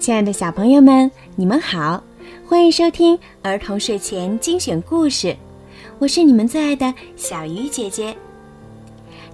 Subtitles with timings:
[0.00, 2.02] 亲爱的小朋友们，你们好，
[2.48, 5.36] 欢迎收听儿童睡前精选故事，
[5.98, 8.16] 我是你们最爱的小鱼姐姐。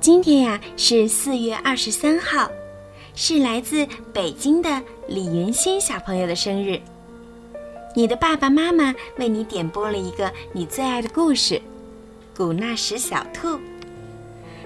[0.00, 2.50] 今天呀是四月二十三号，
[3.14, 6.80] 是来自北京的李云欣小朋友的生日。
[7.94, 11.56] 你的爸爸妈妈为你点播了一个你最爱的故事
[12.34, 13.48] 《古纳什小兔》，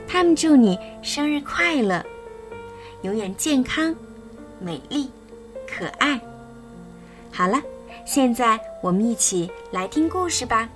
[0.06, 2.06] 他们祝你生日快乐，
[3.02, 3.92] 永远健康、
[4.60, 5.10] 美丽、
[5.70, 6.20] 可爱。
[7.30, 7.60] 好了，
[8.04, 10.68] 现在我们一起来听故事吧，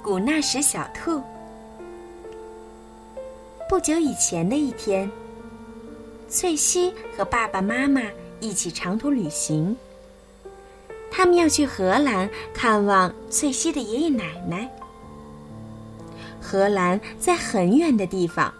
[0.02, 1.12] 《古纳什小兔》。
[3.68, 5.10] 不久以前的一天，
[6.28, 8.02] 翠西和爸爸妈妈
[8.38, 9.74] 一起长途旅行。
[11.10, 14.70] 他们要去荷兰看望翠西的爷爷奶奶。
[16.40, 18.52] 荷兰在很远的地方，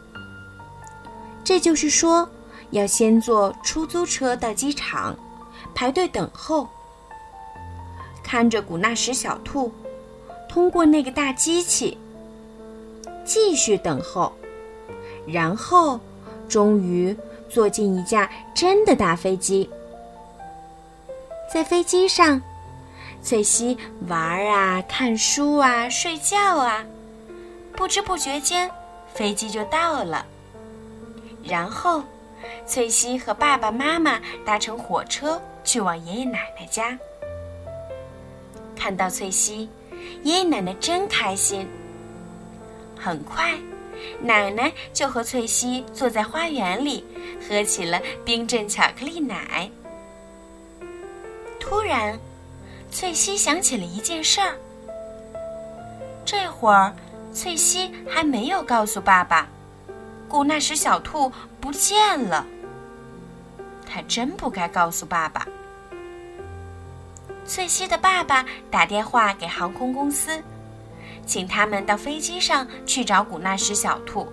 [1.44, 2.28] 这就是说，
[2.72, 5.14] 要先坐出租车到机场，
[5.74, 6.68] 排队等候，
[8.22, 9.72] 看着古纳什小兔
[10.48, 11.96] 通过那个大机器，
[13.24, 14.32] 继续等候，
[15.26, 16.00] 然后
[16.48, 17.16] 终于
[17.48, 19.68] 坐进一架真的大飞机。
[21.52, 22.40] 在飞机上，
[23.22, 23.76] 翠西
[24.08, 26.82] 玩啊、看书啊、睡觉啊，
[27.76, 28.70] 不知不觉间，
[29.12, 30.24] 飞机就到了。
[31.44, 32.02] 然后，
[32.66, 36.98] 翠西和爸爸妈妈搭乘火车去往爷爷奶奶家。
[38.76, 39.68] 看到翠西，
[40.22, 41.68] 爷爷奶奶真开心。
[42.98, 43.54] 很快，
[44.20, 47.04] 奶奶就和翠西坐在花园里，
[47.48, 49.70] 喝起了冰镇巧克力奶。
[51.60, 52.18] 突然，
[52.90, 54.56] 翠西想起了一件事儿。
[56.24, 56.94] 这会儿，
[57.32, 59.48] 翠西还没有告诉爸爸，
[60.28, 61.30] 故那时小兔
[61.62, 62.44] 不见了。
[63.86, 65.46] 他真不该告诉爸爸。
[67.44, 70.42] 翠西的爸爸打电话给航空公司，
[71.24, 74.26] 请他们到飞机上去找古纳什小兔。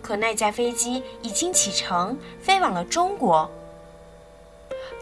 [0.00, 3.50] 可那架飞机已经启程，飞往了中国。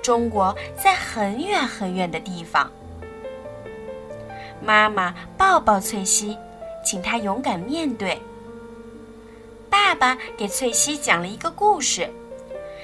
[0.02, 2.70] 中国在很远很远的地方。
[4.62, 6.36] 妈妈抱抱翠西，
[6.84, 8.20] 请她勇敢面对。
[9.88, 12.12] 爸爸给翠西讲了一个故事，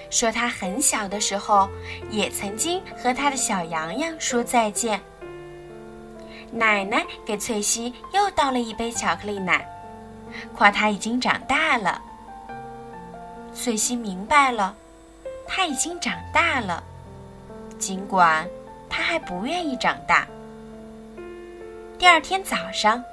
[0.09, 1.69] 说他很小的时候
[2.09, 4.99] 也曾经和他的小羊羊说再见。
[6.51, 9.69] 奶奶给翠西又倒了一杯巧克力奶，
[10.57, 12.01] 夸他已经长大了。
[13.53, 14.75] 翠西明白了，
[15.47, 16.83] 他已经长大了。
[17.79, 18.49] 尽管
[18.89, 20.27] 他还不愿意长大。
[21.99, 23.05] 第二天早上，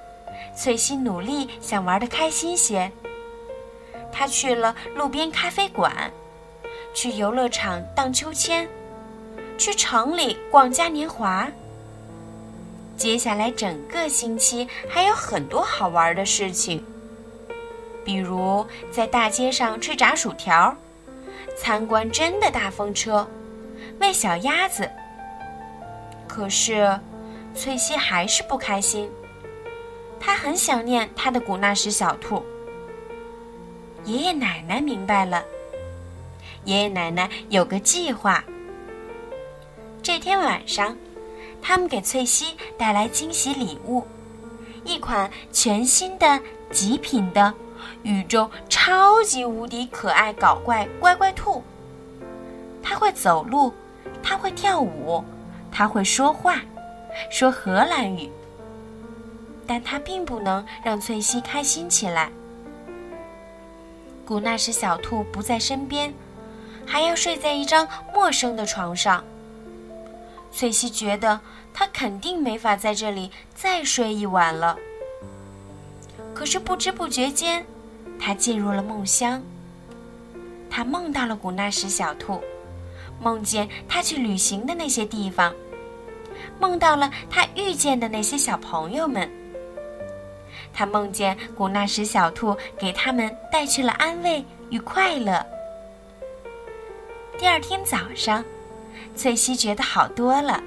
[0.55, 2.89] 翠西努力想玩的开心些。
[4.11, 6.11] 他去了路边咖啡馆，
[6.93, 8.67] 去游乐场荡秋千，
[9.57, 11.47] 去城里逛嘉年华。
[12.97, 16.83] 接下来整个星期还有很多好玩的事情，
[18.05, 20.75] 比如在大街上吃炸薯条，
[21.57, 23.27] 参观真的大风车。
[23.99, 24.89] 喂小鸭子。
[26.27, 26.99] 可是，
[27.53, 29.09] 翠西还是不开心。
[30.19, 32.43] 她很想念她的古纳什小兔。
[34.05, 35.43] 爷爷奶奶明白了。
[36.65, 38.43] 爷爷奶奶有个计划。
[40.01, 40.95] 这天晚上，
[41.61, 44.05] 他们给翠西带来惊喜礼物——
[44.83, 46.39] 一款全新的
[46.71, 47.53] 极品的
[48.03, 51.63] 宇宙超级无敌可爱搞怪乖乖兔。
[52.81, 53.73] 它会走路。
[54.23, 55.23] 它会跳舞，
[55.71, 56.61] 它会说话，
[57.31, 58.29] 说荷兰语。
[59.65, 62.31] 但它并不能让翠西开心起来。
[64.31, 66.13] 古纳什小兔不在身边，
[66.85, 69.21] 还要睡在一张陌生的床上。
[70.53, 71.37] 翠西觉得
[71.73, 74.77] 他肯定没法在这里再睡一晚了。
[76.33, 77.65] 可是不知不觉间，
[78.17, 79.43] 他进入了梦乡。
[80.69, 82.41] 他梦到了古纳什小兔。
[83.19, 85.53] 梦见他去旅行的那些地方，
[86.57, 89.29] 梦到了他遇见的那些小朋友们。
[90.73, 95.45] 他梦见古纳什小兔给他们带去了安慰与快乐。
[97.37, 98.43] 第二天早上，
[99.15, 100.61] 翠西觉得好多了。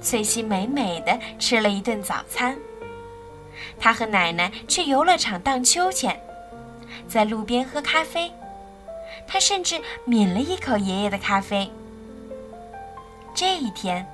[0.00, 2.56] 翠西美美的吃了一顿早餐。
[3.78, 6.20] 她和奶奶去游乐场荡秋千，
[7.08, 8.32] 在路边喝咖啡。
[9.26, 11.70] 他甚至抿了一口爷爷的咖啡。
[13.34, 14.06] 这一天，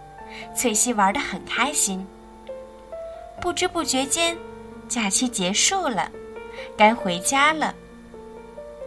[0.54, 2.06] 翠西玩得很开心。
[3.40, 4.36] 不知不觉间，
[4.90, 6.10] 假期结束了，
[6.76, 7.72] 该回家了。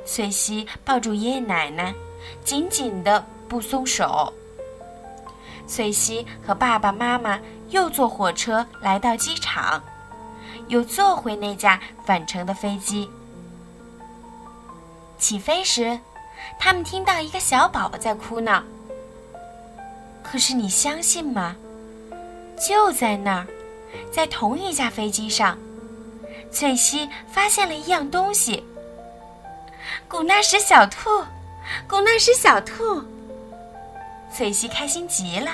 [0.06, 1.96] 翠西抱住爷爷奶奶，
[2.44, 4.32] 紧紧的不松手。
[5.66, 7.40] 翠西和爸爸妈妈
[7.70, 9.82] 又坐火车来到机场，
[10.68, 13.10] 又坐回那架返程的飞机。
[15.18, 15.98] 起飞时，
[16.60, 18.62] 他们听到一个小宝宝在哭闹。
[20.22, 21.56] 可是你相信吗？
[22.68, 23.48] 就在那儿，
[24.12, 25.58] 在同一架飞机上，
[26.54, 28.64] 翠西发现了一样东西。
[30.08, 31.10] 古纳什小兔，
[31.88, 33.04] 古纳什小兔。
[34.32, 35.52] 翠西开心极了，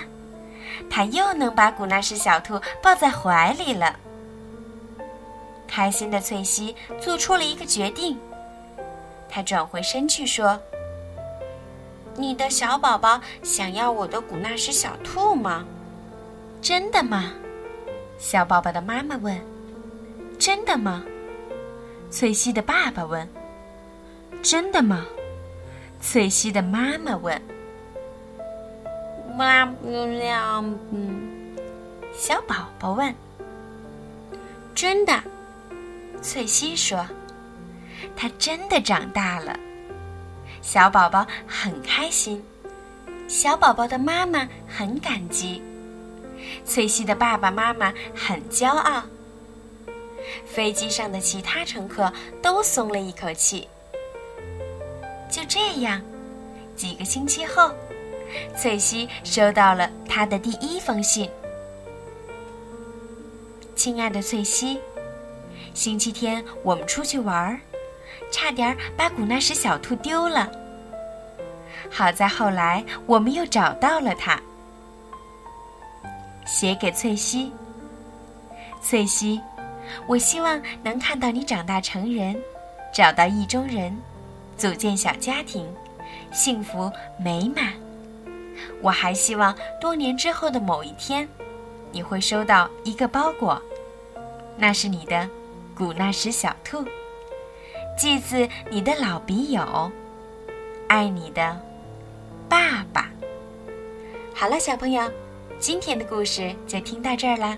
[0.89, 3.95] 她又能把古纳什小兔抱在怀里了。
[5.67, 8.19] 开心的翠西做出了一个决定，
[9.29, 10.59] 她转回身去说
[12.15, 15.65] ：“你的小宝宝想要我的古纳什小兔吗？
[16.61, 17.31] 真的吗？”
[18.19, 19.39] 小宝宝的妈妈问。
[20.39, 21.03] “真的吗？”
[22.09, 23.27] 翠西的爸爸问。
[24.41, 25.05] “真的吗？”
[26.01, 27.39] 翠西的妈妈问。
[29.37, 29.73] 妈妈，
[30.91, 31.55] 嗯，
[32.13, 33.13] 小宝宝问
[34.73, 35.21] ：“真的？”
[36.21, 37.05] 翠西说
[38.15, 39.57] ：“他真的长大了。”
[40.61, 42.43] 小宝宝很开心，
[43.27, 45.61] 小宝宝的妈妈很感激，
[46.65, 49.03] 翠西的爸爸妈妈很骄傲。
[50.45, 52.11] 飞机上的其他乘客
[52.41, 53.67] 都松了一口气。
[55.29, 56.01] 就这样，
[56.75, 57.71] 几个星期后。
[58.55, 61.27] 翠西收到了他的第一封信。
[63.75, 64.79] 亲爱的翠西，
[65.73, 67.59] 星期天我们出去玩儿，
[68.31, 70.47] 差点把古纳什小兔丢了。
[71.89, 74.39] 好在后来我们又找到了它。
[76.45, 77.51] 写给翠西，
[78.83, 79.41] 翠西，
[80.07, 82.35] 我希望能看到你长大成人，
[82.93, 83.95] 找到意中人，
[84.57, 85.67] 组建小家庭，
[86.31, 87.73] 幸福美满。
[88.81, 91.27] 我还希望多年之后的某一天，
[91.91, 93.61] 你会收到一个包裹，
[94.57, 95.29] 那是你的
[95.75, 96.83] 古纳什小兔，
[97.97, 99.91] 寄自你的老笔友，
[100.87, 101.57] 爱你的
[102.49, 103.09] 爸爸。
[104.33, 105.09] 好了，小朋友，
[105.57, 107.57] 今天的故事就听到这儿啦。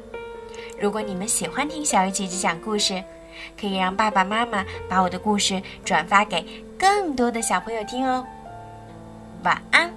[0.80, 3.04] 如果你们喜欢听小鱼姐姐讲故事，
[3.60, 6.46] 可以让爸爸妈妈把我的故事转发给
[6.78, 8.26] 更多的小朋友听哦。
[9.44, 9.92] 晚安。